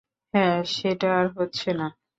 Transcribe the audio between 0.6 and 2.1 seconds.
সেটা আর হচ্ছে না।